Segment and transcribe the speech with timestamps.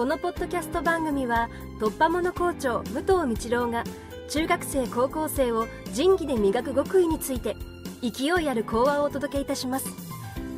[0.00, 3.84] このポッドキャスト番組は突破者校長武藤道郎が
[4.30, 7.54] 中学生高校生を仁義で磨く極意について
[8.00, 9.90] 勢いある講話をお届けいたします。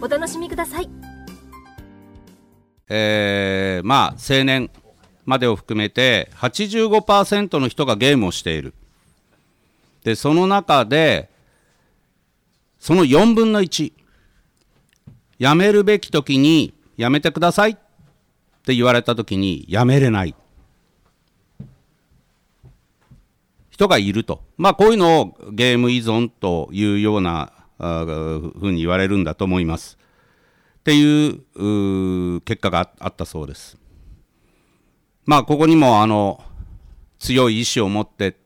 [0.00, 0.88] お楽しみください。
[2.88, 4.70] えー、まあ青年
[5.24, 8.74] までを含めて85%の人がゲームをしている。
[10.04, 11.30] でその中で
[12.78, 13.92] その4分の1
[15.40, 17.81] やめるべき時にやめてください。
[18.62, 20.36] って言われた時にやめれない
[23.70, 24.44] 人がいると。
[24.56, 29.98] まあこういうのをゲーム依存というようなふうに言われるんだと思います。
[30.78, 33.76] っていう結果があったそうです。
[35.26, 36.40] まあここにもあの
[37.18, 38.36] 強い意志を持って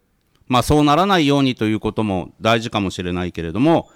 [0.47, 3.91] まあそうならないようにということも大事かもしれないけれども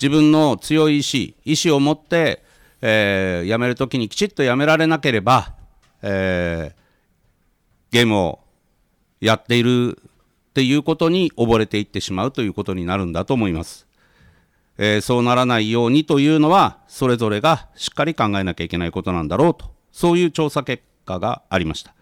[0.00, 2.44] 自分の強い意志意志を持って、
[2.82, 5.54] えー、辞めるときにきちっとやめられなければ、
[6.02, 8.40] えー、ゲームを
[9.20, 9.98] やっている
[10.50, 13.86] っていうことに溺れていってしまうということになるんだと思います。
[14.78, 21.94] えー、そうならないようにというのは、それぞれがしっかり考えなきゃいけないことなんだろうと、そういう調査結果がありました。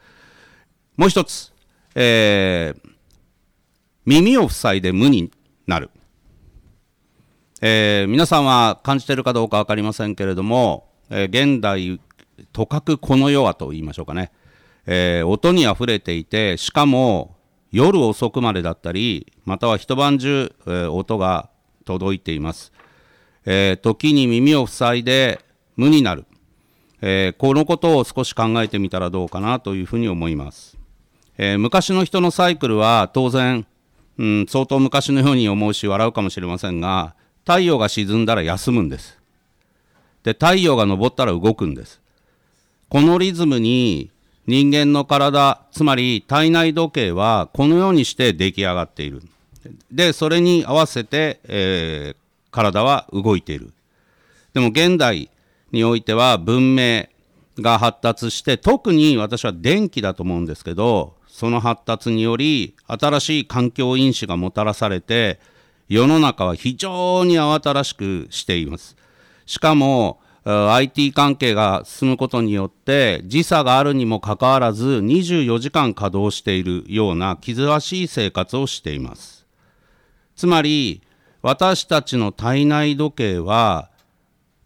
[0.96, 1.52] もう一つ、
[1.94, 2.90] えー、
[4.06, 5.30] 耳を塞いで無に
[5.66, 5.90] なる。
[7.66, 11.98] えー、皆さんは感じてるかどうか分かりませんけれども、えー、現代、
[12.52, 14.32] とかくこの世はと言いましょうかね、
[14.84, 17.38] えー、音にあふれていて、しかも
[17.72, 21.48] 夜遅くまでだったり、または一晩中、えー、音が
[21.86, 22.70] 届いています。
[23.46, 25.40] え、時に耳を塞いで
[25.74, 26.26] 無になる、
[27.00, 30.76] え、このことを少し考えてみたらどうかなというふうに思います。
[31.38, 33.66] え昔の人のサイクルは当然、
[34.18, 39.18] うん、相当昔のように思うし笑うかもしれませんが、太陽が沈んだら休むんです。
[40.22, 42.00] で、太陽が昇ったら動くんです。
[42.88, 44.10] このリズムに
[44.46, 49.22] 人間の体、つまり体内時計はこのようにして出来上がっている。
[49.90, 52.16] で、それに合わせて、えー、
[52.50, 53.72] 体は動いている。
[54.52, 55.30] でも現代
[55.72, 57.08] においては文明
[57.58, 65.40] が発達して、特に私は電気だと思うんですけど、その発達により新しい環境因子がもたらされて、
[65.88, 68.96] 世の中は非常に慌ただしくしています。
[69.46, 79.46] しかも、IT 関係が進むことによって時差があるにもかかわらず24時間稼働しているような気ぜしい生活をしています
[80.36, 81.02] つまり
[81.40, 83.90] 私たちの体内時計は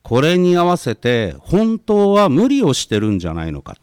[0.02, 3.76] これに合わせて本当は無理をしてるんじゃないのか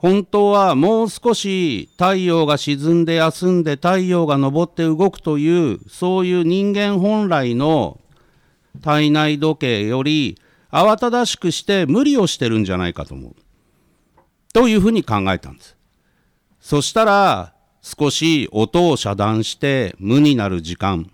[0.00, 8.00] 本当はもう少し太陽が沈んで休んで太陽が昇って動くというそういう人間本来の
[8.80, 10.40] 体内時計より
[10.72, 13.34] 慌ただしくして無理をしてるんじゃないかと思う。
[14.54, 15.76] というふうに考えたんです。
[16.60, 17.52] そしたら
[17.82, 21.10] 少し音を遮断して無になる時間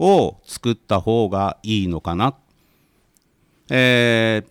[0.00, 2.34] を作った方がいいのかな。
[3.70, 4.42] え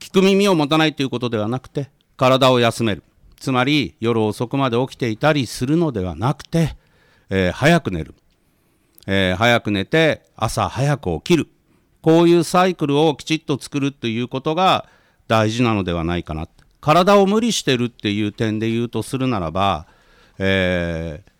[0.00, 3.04] ー、聞く耳を持たないということではなくて体を休める。
[3.40, 6.76] つまり夜遅くまで起きていたりするのではなくて、
[7.30, 8.14] えー、早く寝る。
[9.06, 11.48] えー、早く寝て朝早く起きる。
[12.02, 14.86] こういうサイクルをきちっと作るということが
[15.26, 16.48] 大事なのではないかな。
[16.82, 19.86] 体を無理してるっていう点で言うとするならば、
[20.38, 21.30] えー、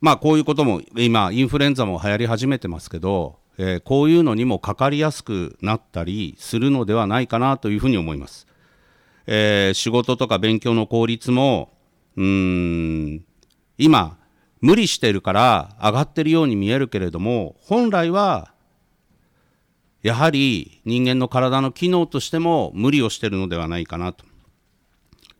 [0.00, 8.46] まあこういうことも今インフルエンザも流行り始めてますけど、えー、こういうのにもかかりやすくなったりするのではないかなというふうに思います。
[9.32, 11.72] えー、仕事とか勉強の効率も
[12.16, 13.24] うん
[13.78, 14.18] 今
[14.60, 18.52] 無理してるから上がってるように見えるけれども本来は
[20.02, 24.24] やはり人間の体の機能としても無理をしてるのではないかなと。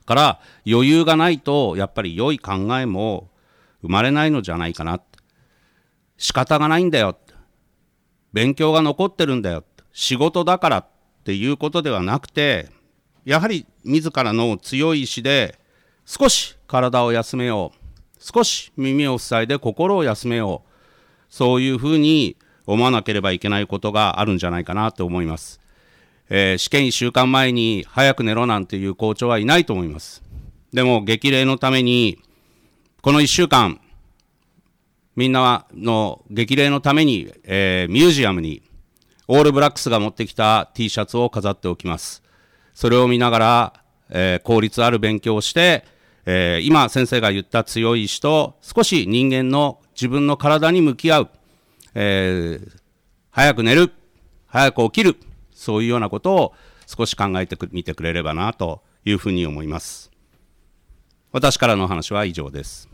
[0.06, 3.30] から余裕がないとやっぱり良い考えも
[3.82, 5.00] 生まれないのじゃないかな。
[6.16, 7.16] 仕方がないんだよ。
[8.32, 9.64] 勉強が残ってるんだよ。
[9.92, 10.86] 仕事だからっ
[11.24, 12.68] ていうことではなくて、
[13.24, 15.58] やはり自らの強い意志で
[16.04, 17.78] 少し体を休めよう。
[18.18, 20.70] 少し耳を塞いで心を休めよう。
[21.30, 22.36] そういうふうに
[22.66, 25.60] 思わなければいけないことがあるんじゃないかなと思います。
[26.28, 30.22] えー、試験1週間前に早く寝ろなんていう校長はいないと思います。
[30.72, 32.18] でも激励のために、
[33.02, 33.80] この1週間、
[35.16, 38.62] みんなの激励のために、えー、ミュージアムに
[39.26, 42.22] オールブラックスが持ってきた T シャツを飾っておきます。
[42.80, 43.72] それを見ながら、
[44.08, 45.84] えー、効率ある勉強をして、
[46.24, 51.28] えー、今先生が言った強い意志と少し人間の自分の体に向き合う、
[51.94, 52.80] えー、
[53.30, 53.92] 早く寝る、
[54.46, 55.16] 早く起きる、
[55.52, 56.54] そういうようなことを
[56.86, 60.10] 少し考えてみてくれればなというふうに思います。
[61.32, 62.88] 私からの話は以上です。